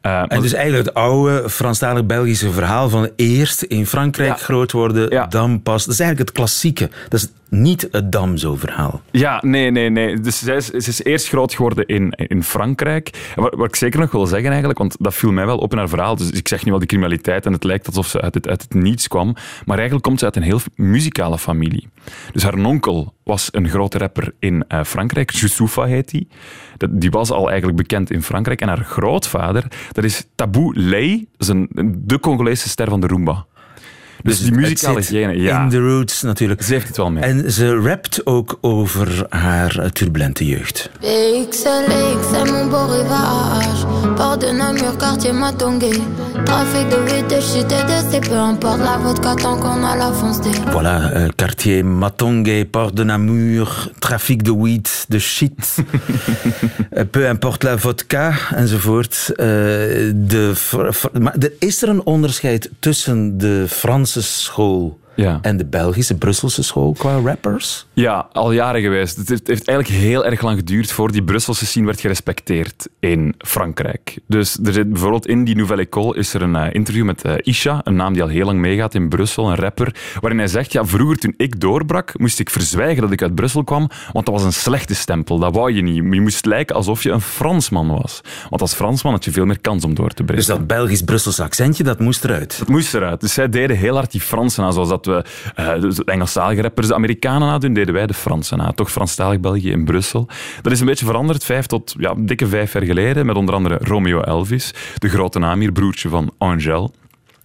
[0.01, 5.09] Uh, en dus eigenlijk het oude Franstalig Belgische verhaal van eerst in Frankrijk groot worden,
[5.09, 5.25] ja.
[5.25, 5.85] dan pas.
[5.85, 6.89] Dat is eigenlijk het klassieke.
[7.09, 9.01] Dat is niet het Damso-verhaal.
[9.11, 10.19] Ja, nee, nee, nee.
[10.19, 13.33] Dus zij is, ze is eerst groot geworden in, in Frankrijk.
[13.35, 15.89] Wat, ik zeker nog wil zeggen eigenlijk, want dat viel mij wel op in haar
[15.89, 16.15] verhaal.
[16.15, 18.61] Dus ik zeg nu wel die criminaliteit en het lijkt alsof ze uit het, uit
[18.61, 19.35] het niets kwam.
[19.65, 21.87] Maar eigenlijk komt ze uit een heel muzikale familie.
[22.31, 25.31] Dus haar onkel was een grote rapper in uh, Frankrijk.
[25.31, 26.09] Youssoufa heet.
[26.09, 26.27] Die.
[26.89, 28.61] die was al eigenlijk bekend in Frankrijk.
[28.61, 31.69] En haar grootvader, dat is Tabou Ley, dat is een,
[32.05, 33.45] de Congolese ster van de Rumba.
[34.27, 35.63] Dus, die muzikale gene, ja.
[35.63, 36.61] In the roots natuurlijk.
[36.61, 37.23] Ze heeft het wel mee.
[37.23, 40.89] En ze rapt ook over haar turbulente jeugd.
[40.99, 43.85] BXL, mon beau rivage.
[44.15, 45.91] Port de Namur, quartier Matongé.
[46.43, 49.95] Trafic de weed, de shit et de C, peu importe la vodka tant qu'on a
[49.95, 50.39] la fonce
[50.71, 55.75] Voilà, uh, quartier Matongé, port de Namur, trafic de weed, de shit.
[56.91, 59.29] uh, peu importe la vodka, enzovoort.
[59.29, 59.35] Uh,
[60.15, 60.53] de,
[61.19, 65.39] maar is er een onderscheid tussen de Franse school ja.
[65.41, 67.85] en de Belgische, Brusselse school qua rappers?
[67.93, 69.17] Ja, al jaren geweest.
[69.17, 74.17] Het heeft, eigenlijk heel erg lang geduurd voor die Brusselse scene werd gerespecteerd in Frankrijk.
[74.27, 77.33] Dus er zit bijvoorbeeld in die Nouvelle École is er een uh, interview met uh,
[77.41, 80.71] Isha, een naam die al heel lang meegaat in Brussel, een rapper, waarin hij zegt,
[80.71, 84.35] ja, vroeger toen ik doorbrak, moest ik verzwijgen dat ik uit Brussel kwam, want dat
[84.35, 85.39] was een slechte stempel.
[85.39, 85.95] Dat wou je niet.
[85.95, 88.21] Je moest lijken alsof je een Fransman was.
[88.49, 90.35] Want als Fransman had je veel meer kans om door te breken.
[90.35, 92.59] Dus dat Belgisch-Brusselse accentje, dat moest eruit?
[92.59, 93.21] Dat moest eruit.
[93.21, 95.23] Dus zij deden heel hard die Fransen aan, zoals dat we
[95.59, 98.71] uh, de Engelstalige rappers de Amerikanen nadoen, deden wij de Fransen na.
[98.71, 100.27] Toch Franstalig België in Brussel.
[100.61, 103.77] Dat is een beetje veranderd, vijf tot ja, dikke vijf jaar geleden, met onder andere
[103.81, 106.93] Romeo Elvis, de grote naam hier, broertje van Angel.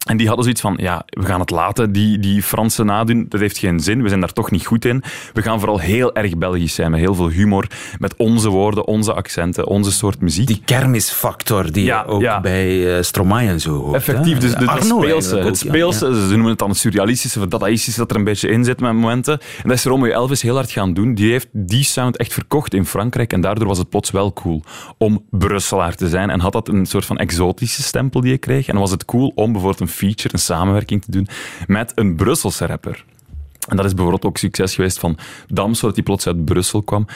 [0.02, 3.40] En die hadden zoiets van, ja, we gaan het laten, die, die Fransen nadoen, dat
[3.40, 5.02] heeft geen zin, we zijn daar toch niet goed in.
[5.32, 7.66] We gaan vooral heel erg Belgisch zijn, met heel veel humor,
[7.98, 10.46] met onze woorden, onze accenten, onze soort muziek.
[10.46, 13.94] Die kermisfactor die ja, ook bij uh, Stromae en zo hoort.
[13.94, 17.46] Effectief, dus de, het speelse, het speelse ja, ze noemen het dan het surrealistische, of
[17.46, 19.40] dadaïstische dat er een beetje in zit met momenten.
[19.62, 21.14] En dat is Romeo Elvis heel hard gaan doen.
[21.14, 24.62] Die heeft die sound echt verkocht in Frankrijk en daardoor was het plots wel cool
[24.98, 28.68] om Brusselaar te zijn en had dat een soort van exotische stempel die je kreeg.
[28.68, 31.28] En was het cool om bijvoorbeeld een feature, een samenwerking te doen
[31.66, 33.04] met een Brusselse rapper.
[33.68, 37.06] En dat is bijvoorbeeld ook succes geweest van Damso, dat hij plots uit Brussel kwam.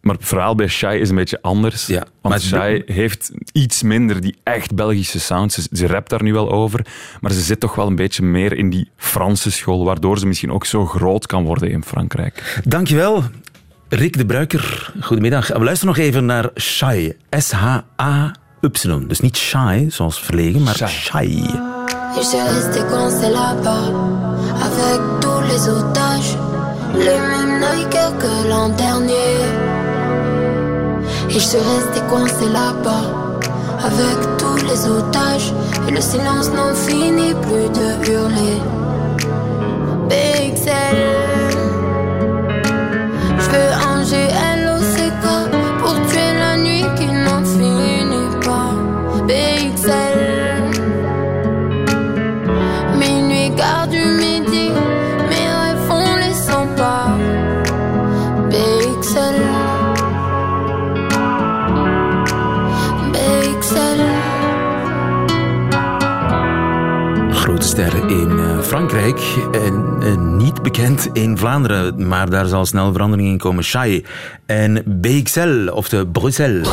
[0.00, 1.86] Maar het verhaal bij Shai is een beetje anders.
[1.86, 5.52] Ja, want Shai heeft iets minder die echt Belgische sound.
[5.52, 6.86] Ze, ze rapt daar nu wel over.
[7.20, 9.84] Maar ze zit toch wel een beetje meer in die Franse school.
[9.84, 12.60] Waardoor ze misschien ook zo groot kan worden in Frankrijk.
[12.64, 13.24] Dankjewel.
[13.88, 15.48] Rick de Bruiker, goedemiddag.
[15.48, 17.16] We luisteren nog even naar Shai.
[17.30, 19.06] S-H-A-Y.
[19.06, 21.75] Dus niet shy, zoals verlegen, maar Shai.
[22.18, 23.88] Et je resté coincé là-bas
[24.68, 26.38] avec tous les otages,
[26.94, 29.36] les mêmes Nike que l'an dernier.
[31.28, 33.26] Et je resté coincé là-bas
[33.84, 35.52] avec tous les otages
[35.86, 38.60] et le silence n'en finit plus de hurler.
[40.08, 41.25] BXL,
[67.46, 69.20] grote ster in eh, Frankrijk
[69.52, 73.64] en eh, niet bekend in Vlaanderen, maar daar zal snel verandering in komen.
[73.64, 74.04] Shai
[74.46, 76.68] en BXL, of de Bruxelles.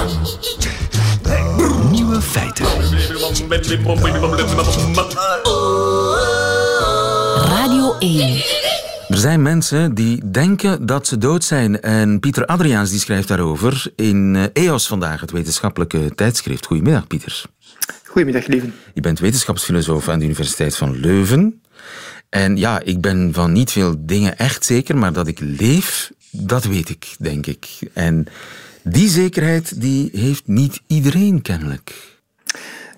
[1.92, 2.66] Nieuwe feiten.
[7.36, 8.44] Radio 1.
[9.08, 11.82] Er zijn mensen die denken dat ze dood zijn.
[11.82, 16.66] En Pieter Adriaans die schrijft daarover in eh, EOS vandaag, het wetenschappelijke tijdschrift.
[16.66, 17.44] Goedemiddag, Pieter.
[18.14, 18.68] Goedemiddag, lieve.
[18.94, 21.62] Je bent wetenschapsfilosoof aan de Universiteit van Leuven.
[22.30, 26.64] En ja, ik ben van niet veel dingen echt zeker, maar dat ik leef, dat
[26.64, 27.68] weet ik, denk ik.
[27.94, 28.28] En
[28.84, 32.12] die zekerheid die heeft niet iedereen kennelijk.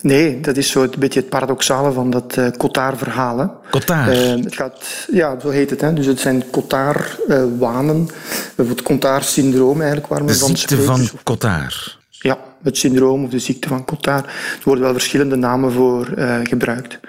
[0.02, 3.38] Nee, dat is zo een beetje het paradoxale van dat uh, Cotard-verhaal.
[3.38, 3.46] hè.
[3.72, 4.12] Cotard.
[4.12, 5.82] Eh, het gaat, ja, zo heet het.
[5.82, 5.94] Hè.
[5.94, 8.10] Dus het zijn Cotard-wanen.
[8.56, 10.86] het Cotard-syndroom eigenlijk, waar De men van ziekte spreekt.
[10.86, 11.98] van Dus- Cotard.
[12.10, 14.26] Ja, het syndroom of de ziekte van Cotard.
[14.26, 17.00] Er worden wel verschillende namen voor eh, gebruikt.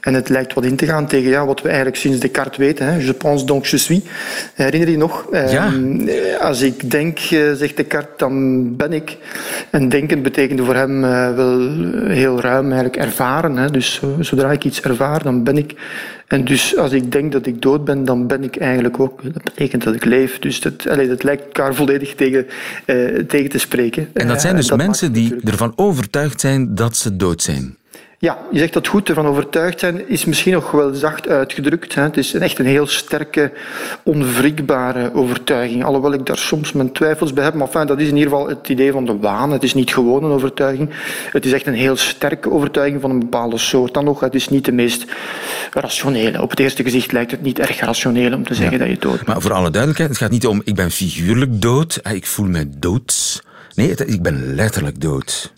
[0.00, 2.86] En het lijkt wat in te gaan tegen ja, wat we eigenlijk sinds Descartes weten.
[2.86, 2.96] Hè.
[2.96, 4.00] Je pense donc je suis.
[4.54, 5.26] Herinner je nog?
[5.30, 5.72] Eh, Ja.
[6.40, 9.16] Als ik denk, eh, zegt Descartes, dan ben ik.
[9.70, 11.58] En denken betekende voor hem eh, wel
[12.08, 13.56] heel ruim eigenlijk ervaren.
[13.56, 13.70] Hè.
[13.70, 15.74] Dus zodra ik iets ervaar, dan ben ik.
[16.26, 19.22] En dus als ik denk dat ik dood ben, dan ben ik eigenlijk ook.
[19.22, 20.38] Dat betekent dat ik leef.
[20.38, 22.46] Dus dat, allee, dat lijkt elkaar volledig tegen,
[22.84, 24.08] eh, tegen te spreken.
[24.12, 27.76] En dat zijn Eh, dus mensen die ervan overtuigd zijn dat ze dood zijn.
[28.18, 31.94] Ja, je zegt dat goed ervan overtuigd zijn, is misschien nog wel zacht uitgedrukt.
[31.94, 32.02] Hè.
[32.02, 33.52] Het is echt een heel sterke,
[34.02, 35.84] onwrikbare overtuiging.
[35.84, 37.54] Alhoewel ik daar soms mijn twijfels bij heb.
[37.54, 39.52] Maar enfin, dat is in ieder geval het idee van de waan.
[39.52, 40.90] Het is niet gewoon een overtuiging.
[41.32, 43.94] Het is echt een heel sterke overtuiging van een bepaalde soort.
[43.94, 45.04] Dan nog, het is niet de meest
[45.72, 46.42] rationele.
[46.42, 49.14] Op het eerste gezicht lijkt het niet erg rationeel om te zeggen dat je dood
[49.14, 49.26] bent.
[49.26, 52.68] Maar voor alle duidelijkheid, het gaat niet om ik ben figuurlijk dood, ik voel me
[52.78, 53.42] dood.
[53.74, 55.52] Nee, het- ik ben letterlijk dood.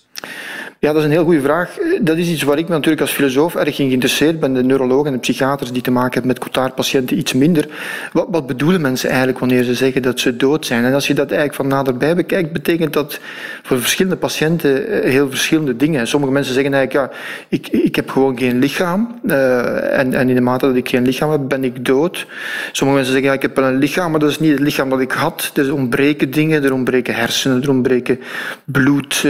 [0.81, 1.79] Ja, dat is een heel goede vraag.
[1.79, 4.55] Eh, Dat is iets waar ik me natuurlijk als filosoof erg in geïnteresseerd ben.
[4.55, 7.67] De neurologen en de psychiaters die te maken hebben met Cotard-patiënten iets minder.
[8.13, 10.85] Wat, wat bedoelen mensen eigenlijk wanneer ze zeggen dat ze dood zijn?
[10.85, 13.21] En als je dat eigenlijk van naderbij bekijkt, betekent dat
[13.63, 16.07] voor verschillende patiënten eh, heel verschillende dingen.
[16.07, 19.21] Sommige mensen zeggen eigenlijk, ja, ik, ik heb gewoon geen lichaam.
[19.27, 22.27] eh, en, en in de mate dat ik geen lichaam heb, ben ik dood.
[22.73, 24.91] Sommige mensen zeggen, ja, ik heb wel een lichaam, maar dat is niet het lichaam
[24.91, 25.51] dat ik had.
[25.55, 28.21] Er ontbreken dingen, er ontbreken hersenen, er ontbreken
[28.65, 29.27] bloed,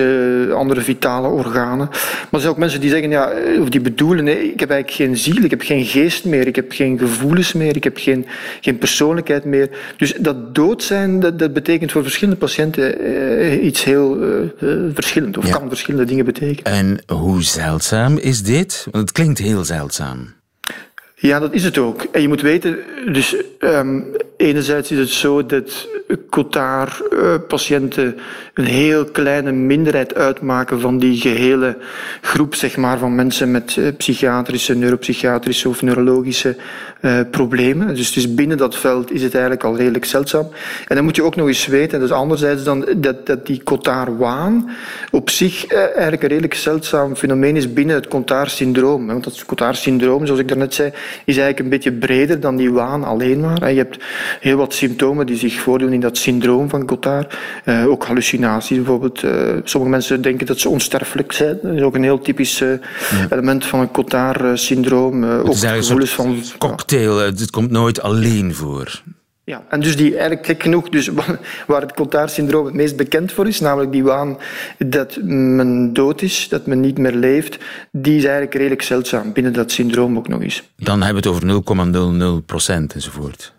[0.55, 1.87] andere vitale organen.
[1.89, 4.71] Maar er zijn ook mensen die zeggen, ja, eh, of die bedoelen, nee, ik heb
[4.71, 7.97] eigenlijk geen ziel, ik heb geen geest meer, ik heb geen gevoelens meer, ik heb
[7.97, 8.27] geen,
[8.61, 9.69] geen persoonlijkheid meer.
[9.97, 14.79] Dus dat dood zijn, dat, dat betekent voor verschillende patiënten eh, iets heel eh, eh,
[14.95, 15.57] verschillend, of Ja.
[15.57, 16.73] kan verschillende dingen betekenen.
[16.73, 18.87] En hoe zeldzaam is dit?
[18.91, 20.37] Want het klinkt heel zeldzaam.
[21.21, 22.03] Ja, dat is het ook.
[22.03, 22.79] En je moet weten,
[23.13, 24.01] dus ehm,
[24.37, 25.89] enerzijds is het zo dat
[26.31, 28.17] Cotard-patiënten
[28.55, 31.79] een heel kleine minderheid uitmaken van die gehele
[32.21, 36.57] groep zeg maar, van mensen met eh, psychiatrische, neuropsychiatrische of neurologische
[37.01, 37.95] eh, problemen.
[37.95, 40.49] Dus, dus binnen dat veld is het eigenlijk al redelijk zeldzaam.
[40.87, 44.71] En dan moet je ook nog eens weten, dus anderzijds dan dat, dat die Cotard-waan
[45.11, 49.07] op zich eh, eigenlijk een redelijk zeldzaam fenomeen is binnen het Cotard-syndroom.
[49.07, 50.89] Want dat Cotard-syndroom, zoals ik daarnet zei,
[51.25, 53.63] is eigenlijk een beetje breder dan die waan alleen maar.
[53.63, 53.99] En Je hebt
[54.41, 57.35] heel wat symptomen die zich voordoen in dat syndroom van Cotard.
[57.65, 59.21] Eh, ook hallucinaties bijvoorbeeld.
[59.65, 61.59] Sommige mensen denken dat ze onsterfelijk zijn.
[61.63, 62.63] Dat is ook een heel typisch
[63.31, 65.25] element van een Cotard-syndroom.
[65.25, 66.43] Ook gevoelens van...
[66.59, 66.87] cocktail.
[66.91, 69.03] Het komt nooit alleen voor.
[69.45, 73.33] Ja, en dus die eigenlijk gek genoeg, dus wa- waar het Cotard-syndroom het meest bekend
[73.33, 74.39] voor is, namelijk die waan
[74.79, 77.59] dat men dood is, dat men niet meer leeft,
[77.93, 80.63] die is eigenlijk redelijk zeldzaam, binnen dat syndroom ook nog eens.
[80.77, 83.53] Dan hebben we het over 0,00 procent enzovoort.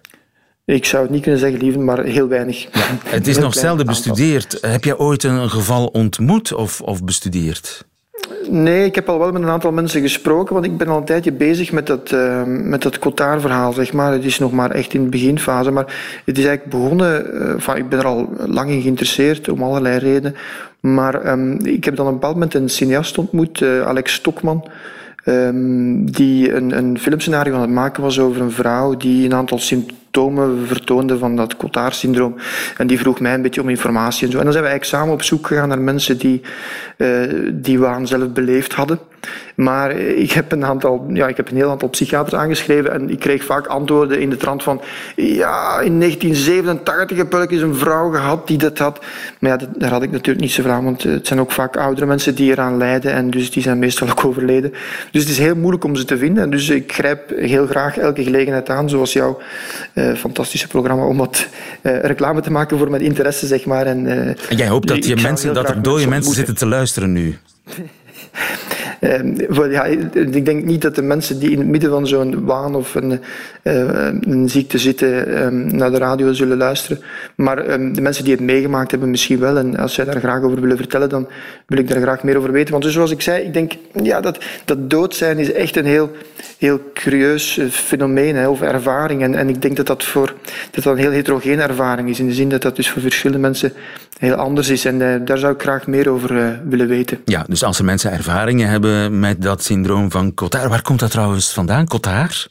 [0.66, 2.68] Ik zou het niet kunnen zeggen, lieve, maar heel weinig.
[3.06, 4.58] Het is nog zelden bestudeerd.
[4.62, 7.86] Heb jij ooit een geval ontmoet of, of bestudeerd?
[8.50, 11.06] Nee, ik heb al wel met een aantal mensen gesproken, want ik ben al een
[11.06, 14.12] tijdje bezig met dat, eh, met dat Cotard-verhaal, zeg maar.
[14.12, 17.42] Het is nog maar echt in de beginfase, maar het is eigenlijk begonnen...
[17.42, 20.36] eh, enfin, ik ben er al lang in geïnteresseerd, om allerlei redenen.
[20.80, 24.66] Maar ehm, ik heb dan een bepaald moment een cineast ontmoet, eh, Alex Stokman,
[25.24, 29.60] ehm, die een, een filmscenario aan het maken was over een vrouw die een aantal
[29.60, 29.99] symptomen
[30.66, 32.36] vertoonde van dat Cotard-syndroom.
[32.78, 34.38] En die vroeg mij een beetje om informatie en zo.
[34.38, 36.42] En dan zijn we eigenlijk samen op zoek gegaan naar mensen die
[36.98, 37.10] eh,
[37.54, 39.00] die waan zelf beleefd hadden.
[39.56, 43.20] Maar ik heb een aantal, ja, ik heb een heel aantal psychiaters aangeschreven en ik
[43.20, 44.82] kreeg vaak antwoorden in de trant van
[45.16, 49.00] ja, in 1987 heb ik eens een vrouw gehad die dat had.
[49.40, 51.52] Maar ja, dat, daar had ik natuurlijk niet zoveel aan, want eh, het zijn ook
[51.52, 54.74] vaak oudere mensen die eraan lijden en dus die zijn meestal ook overleden.
[55.12, 56.44] Dus het is heel moeilijk om ze te vinden.
[56.44, 59.40] En dus ik grijp heel graag elke gelegenheid aan, zoals jouw
[59.94, 61.48] eh, fantastische programma, om wat
[61.82, 63.86] eh, reclame te maken voor mijn interesse, zeg maar.
[63.86, 66.36] En, eh, En jij hoopt dat, je mensen, dat er dode mensen ontmoeten.
[66.36, 67.38] zitten te luisteren nu.
[69.02, 69.84] uh, ja,
[70.14, 73.20] ik denk niet dat de mensen die in het midden van zo'n waan of een,
[73.64, 77.02] uh, een ziekte zitten um, naar de radio zullen luisteren.
[77.36, 79.58] Maar um, de mensen die het meegemaakt hebben misschien wel.
[79.58, 81.28] En als zij daar graag over willen vertellen, dan
[81.66, 82.72] wil ik daar graag meer over weten.
[82.72, 83.72] Want dus zoals ik zei, ik denk
[84.04, 86.12] ja, dat, dat dood zijn is echt een heel,
[86.58, 89.22] heel curieus fenomeen hè, of ervaring.
[89.24, 90.34] En, en ik denk dat dat, voor,
[90.72, 92.20] dat een heel heterogene ervaring is.
[92.20, 93.74] In de zin dat dat dus voor verschillende mensen
[94.20, 94.86] heel anders is.
[94.86, 97.20] En uh, daar zou ik graag meer over willen weten.
[97.26, 98.70] Ja, dus als er mensen ervaringen
[99.10, 102.50] met dat syndroom van Cotard, waar komt dat trouwens vandaan, Cotard?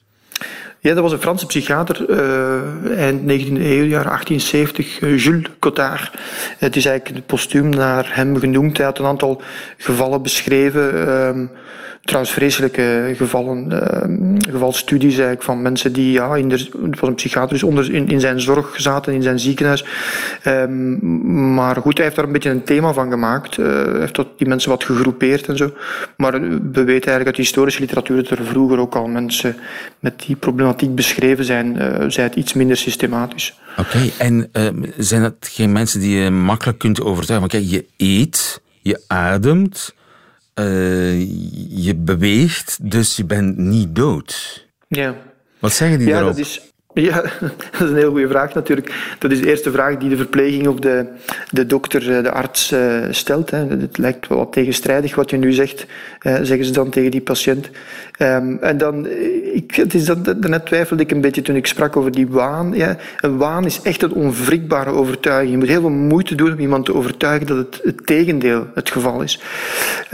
[0.80, 6.10] Ja, dat was een Franse psychiater, uh, eind 19e eeuw, jaar 1870, Jules Cotard.
[6.58, 8.76] Het is eigenlijk het postuum naar hem genoemd.
[8.76, 9.42] Hij had een aantal
[9.76, 10.94] gevallen beschreven.
[10.94, 11.48] Uh,
[12.08, 17.14] trouwens vreselijke gevallen, uh, gevalstudies eigenlijk van mensen die, ja, in de, het was een
[17.14, 19.84] psychiater, dus onder, in, in zijn zorg zaten, in zijn ziekenhuis.
[20.46, 23.56] Um, maar goed, hij heeft daar een beetje een thema van gemaakt.
[23.56, 25.72] Hij heeft die mensen wat gegroepeerd en zo.
[26.16, 29.56] Maar we weten eigenlijk uit de historische literatuur dat er vroeger ook al mensen
[29.98, 33.58] met die problematiek beschreven zijn, uh, zij het iets minder systematisch.
[33.76, 34.50] Oké, en
[34.96, 37.48] zijn dat geen mensen die je makkelijk kunt overtuigen?
[37.48, 39.94] Want kijk, je eet, je ademt,
[40.58, 41.20] uh,
[41.84, 44.66] je beweegt, dus je bent niet dood.
[44.88, 45.16] Ja.
[45.58, 46.36] Wat zeggen die ja, daarop?
[46.36, 46.60] Dat is,
[47.02, 49.16] ja, dat is een heel goede vraag natuurlijk.
[49.18, 51.06] Dat is de eerste vraag die de verpleging of de,
[51.50, 53.50] de dokter, de arts uh, stelt.
[53.50, 55.86] Het lijkt wel wat tegenstrijdig wat je nu zegt,
[56.22, 57.70] uh, zeggen ze dan tegen die patiënt.
[58.18, 59.06] Um, en dan,
[59.52, 62.74] ik, het is dat, daarnet twijfelde ik een beetje toen ik sprak over die waan.
[63.20, 65.50] Een waan is echt een onwrikbare overtuiging.
[65.50, 68.90] Je moet heel veel moeite doen om iemand te overtuigen dat het het tegendeel het
[68.90, 69.40] geval is.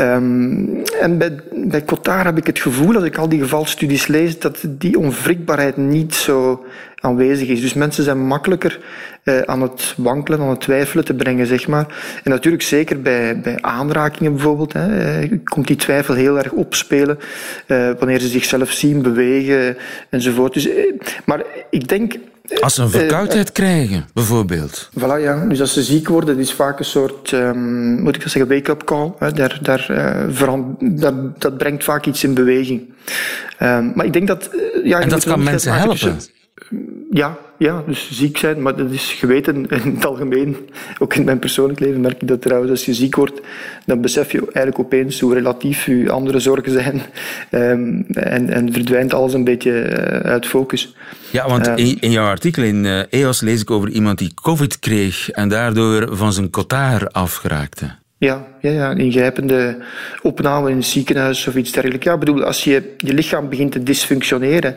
[0.00, 4.38] Um, en bij, bij Cotard heb ik het gevoel, als ik al die gevalstudies lees,
[4.38, 6.64] dat die onwrikbaarheid niet zo
[7.04, 7.60] aanwezig is.
[7.60, 8.80] Dus mensen zijn makkelijker
[9.24, 11.86] uh, aan het wankelen, aan het twijfelen te brengen, zeg maar.
[12.24, 17.18] En natuurlijk zeker bij, bij aanrakingen bijvoorbeeld, hè, uh, komt die twijfel heel erg opspelen,
[17.66, 19.76] uh, wanneer ze zichzelf zien bewegen
[20.10, 20.52] enzovoort.
[20.54, 20.68] Dus,
[21.24, 22.14] maar ik denk...
[22.60, 24.90] Als ze een verkoudheid krijgen, bijvoorbeeld.
[24.98, 25.46] Voilà, ja.
[25.48, 28.50] Dus als ze ziek worden, dat is vaak een soort, um, moet ik dat zeggen,
[28.50, 29.12] wake-up call.
[29.18, 29.32] Hè.
[29.32, 29.86] Daar, daar,
[30.80, 32.80] dat, dat brengt vaak iets in beweging.
[33.62, 34.50] Um, maar ik denk dat...
[34.84, 36.16] ja, en dat kan mensen helpen?
[37.10, 40.56] Ja, ja, dus ziek zijn, maar dat is geweten in het algemeen.
[40.98, 42.70] Ook in mijn persoonlijk leven merk ik dat trouwens.
[42.70, 43.40] Als je ziek wordt,
[43.86, 47.02] dan besef je eigenlijk opeens hoe relatief je andere zorgen zijn.
[47.50, 49.72] Um, en, en verdwijnt alles een beetje
[50.22, 50.96] uit focus.
[51.30, 54.34] Ja, want um, in, in, jouw artikel in uh, EOS lees ik over iemand die
[54.42, 57.94] COVID kreeg en daardoor van zijn kotaar afgeraakte.
[58.18, 59.78] Ja, ja, ja, ingrijpende
[60.22, 62.04] opname in het ziekenhuis of iets dergelijks.
[62.04, 64.76] Ja, bedoel, als je je lichaam begint te dysfunctioneren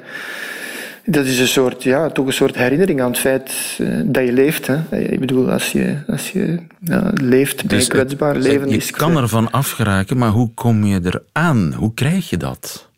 [1.10, 4.32] dat is een soort, ja, toch een soort herinnering aan het feit uh, dat je
[4.32, 4.68] leeft.
[4.68, 4.98] Hè.
[4.98, 8.34] Ik bedoel, als je, als je ja, leeft, ben je dus kwetsbaar.
[8.36, 11.74] Het, leven je is kan ervan afgeraken, maar hoe kom je eraan?
[11.74, 12.90] Hoe krijg je dat?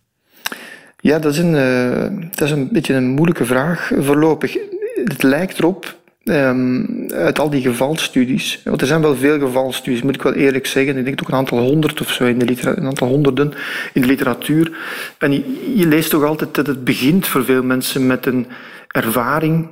[0.99, 4.57] Ja, dat is een, uh, dat is een beetje een moeilijke vraag voorlopig.
[5.03, 5.98] Het lijkt erop
[6.29, 8.61] Um, uit al die gevalstudies.
[8.63, 10.97] Want er zijn wel veel gevalstudies, moet ik wel eerlijk zeggen.
[10.97, 13.53] Ik denk toch een aantal honderd of zo, in de een aantal honderden
[13.93, 14.71] in de literatuur.
[15.17, 18.47] En je, je, leest toch altijd dat het begint voor veel mensen met een
[18.87, 19.67] ervaring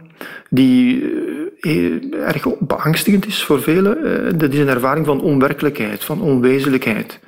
[0.49, 1.03] die
[1.61, 1.93] uh,
[2.25, 3.97] erg beangstigend is voor velen.
[4.03, 7.19] Uh, dat is een ervaring van onwerkelijkheid, van onwezenlijkheid.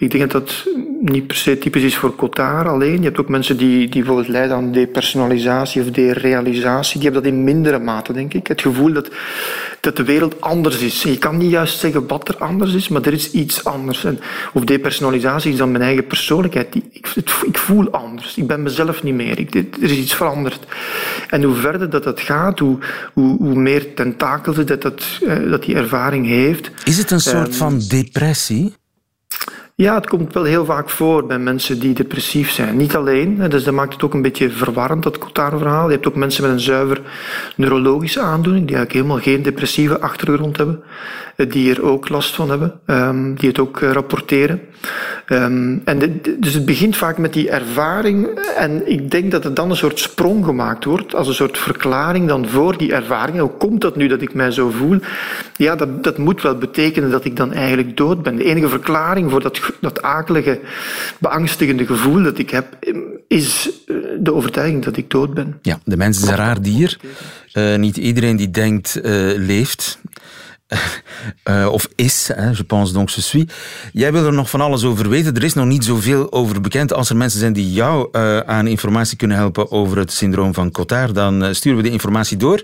[0.00, 0.66] Ik denk dat dat
[1.00, 2.98] niet per se typisch is voor Cotard alleen.
[2.98, 7.00] Je hebt ook mensen die, die bijvoorbeeld lijden aan depersonalisatie of derealisatie.
[7.00, 8.46] Die hebben dat in mindere mate, denk ik.
[8.46, 9.10] Het gevoel dat,
[9.80, 11.02] dat de wereld anders is.
[11.02, 14.04] je kan niet juist zeggen wat er anders is, maar er is iets anders.
[14.04, 14.20] En,
[14.52, 16.74] of depersonalisatie is dan mijn eigen persoonlijkheid.
[16.74, 17.08] Ik,
[17.46, 18.36] ik voel anders.
[18.36, 19.38] Ik ben mezelf niet meer.
[19.38, 20.66] Ik, er is iets veranderd.
[21.28, 22.78] En hoe verder dat dat gaat, hoe,
[23.12, 26.70] hoe, hoe meer tentakels dat, dat, eh, dat die ervaring heeft.
[26.84, 28.78] Is het een soort um, van depressie?
[29.80, 32.76] Ja, het komt wel heel vaak voor bij mensen die depressief zijn.
[32.76, 35.86] Niet alleen, dus dat maakt het ook een beetje verwarrend, dat Cotard-verhaal.
[35.86, 37.00] Je hebt ook mensen met een zuiver
[37.56, 40.82] neurologische aandoening, die eigenlijk helemaal geen depressieve achtergrond hebben,
[41.48, 42.80] die er ook last van hebben,
[43.36, 44.60] die het ook rapporteren.
[45.84, 49.76] En dus het begint vaak met die ervaring en ik denk dat er dan een
[49.76, 53.38] soort sprong gemaakt wordt, als een soort verklaring dan voor die ervaring.
[53.38, 54.98] Hoe komt dat nu dat ik mij zo voel?
[55.56, 58.36] Ja, dat, dat moet wel betekenen dat ik dan eigenlijk dood ben.
[58.36, 60.60] De enige verklaring voor dat dat akelige,
[61.18, 62.66] beangstigende gevoel dat ik heb,
[63.28, 63.70] is
[64.20, 65.58] de overtuiging dat ik dood ben.
[65.62, 66.98] Ja, de mens is een raar dier.
[67.54, 69.02] Uh, niet iedereen die denkt uh,
[69.36, 69.98] leeft.
[71.70, 73.44] Of is, je pense donc je suis.
[73.92, 75.34] Jij wil er nog van alles over weten.
[75.34, 76.92] Er is nog niet zoveel over bekend.
[76.92, 78.08] Als er mensen zijn die jou
[78.46, 82.62] aan informatie kunnen helpen over het syndroom van Cotard, dan sturen we de informatie door.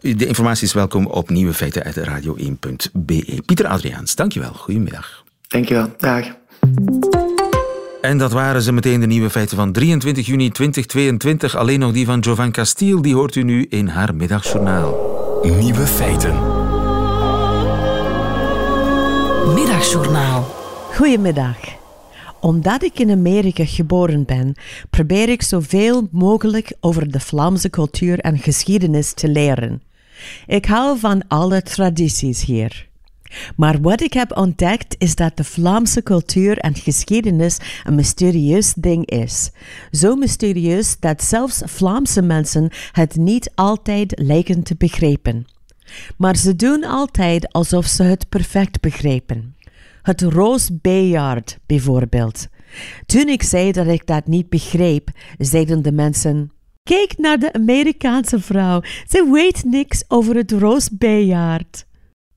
[0.00, 3.42] de informatie is welkom op nieuwe feiten uit radio1.be.
[3.46, 4.52] Pieter Adriaans, dankjewel.
[4.52, 5.23] Goedemiddag.
[5.48, 5.88] Dankjewel.
[5.98, 6.24] Dag.
[8.00, 11.56] En dat waren ze meteen de nieuwe feiten van 23 juni 2022.
[11.56, 15.12] Alleen nog die van Jovan Castiel, die hoort u nu in haar middagjournaal.
[15.42, 16.34] Nieuwe feiten.
[19.54, 20.42] Middagjournaal.
[20.94, 21.56] Goedemiddag.
[22.40, 24.54] Omdat ik in Amerika geboren ben,
[24.90, 29.82] probeer ik zoveel mogelijk over de Vlaamse cultuur en geschiedenis te leren.
[30.46, 32.88] Ik hou van alle tradities hier.
[33.56, 39.06] Maar wat ik heb ontdekt is dat de Vlaamse cultuur en geschiedenis een mysterieus ding
[39.06, 39.50] is.
[39.90, 45.46] Zo mysterieus dat zelfs Vlaamse mensen het niet altijd lijken te begrijpen.
[46.16, 49.56] Maar ze doen altijd alsof ze het perfect begrijpen.
[50.02, 52.48] Het Roos Bayard bijvoorbeeld.
[53.06, 55.08] Toen ik zei dat ik dat niet begreep,
[55.38, 60.88] zeiden de mensen: Kijk naar de Amerikaanse vrouw, ze weet niks over het Roos.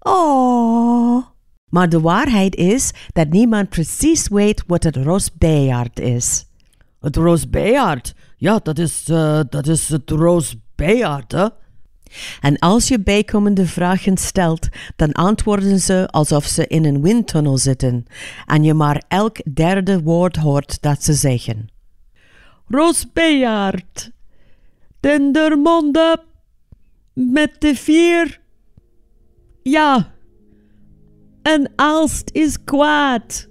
[0.08, 1.26] Oh.
[1.70, 6.46] Maar de waarheid is dat niemand precies weet wat het roosbejaard is.
[7.00, 8.16] Het roosbejaard?
[8.38, 11.48] Ja, dat is, uh, dat is het roosbejaard, hè?
[12.42, 18.06] En als je bijkomende vragen stelt, dan antwoorden ze alsof ze in een windtunnel zitten
[18.46, 21.70] en je maar elk derde woord hoort dat ze zeggen.
[22.68, 24.12] Roosbejaard,
[25.00, 26.24] Dendermonde,
[27.14, 28.40] met de vier
[29.72, 30.16] ja.
[31.42, 33.48] En Aalst is kwaad.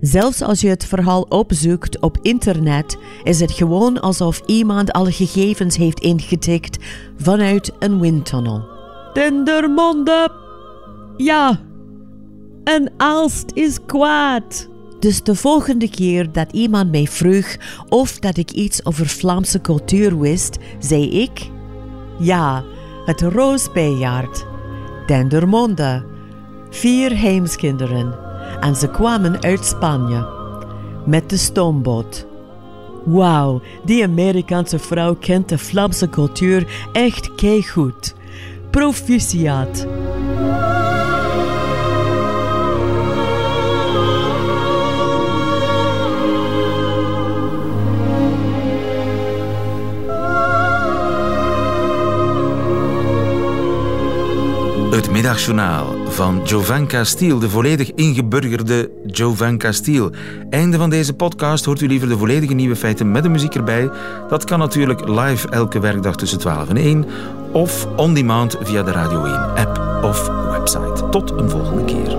[0.00, 5.76] Zelfs als je het verhaal opzoekt op internet, is het gewoon alsof iemand alle gegevens
[5.76, 6.84] heeft ingetikt
[7.16, 8.68] vanuit een windtunnel.
[9.12, 10.32] Dendermonde.
[11.16, 11.60] Ja.
[12.64, 14.68] En Aalst is kwaad.
[14.98, 17.56] Dus de volgende keer dat iemand mij vroeg
[17.88, 21.50] of dat ik iets over Vlaamse cultuur wist, zei ik:
[22.18, 22.64] Ja,
[23.04, 24.46] het Roosbejaard.
[25.08, 26.04] Dendermonde.
[26.70, 28.14] Vier heimskinderen.
[28.60, 30.26] En ze kwamen uit Spanje.
[31.06, 32.26] Met de stoomboot.
[33.04, 38.14] Wauw, die Amerikaanse vrouw kent de Vlaamse cultuur echt keigoed.
[38.70, 39.86] Proficiat.
[55.18, 60.10] Middagjournaal van Jovan Castiel, de volledig ingeburgerde Jovan Castiel.
[60.50, 63.90] Einde van deze podcast hoort u liever de volledige nieuwe feiten met de muziek erbij.
[64.28, 67.06] Dat kan natuurlijk live elke werkdag tussen 12 en 1
[67.52, 71.08] of on demand via de Radio 1 app of website.
[71.10, 72.16] Tot een volgende keer.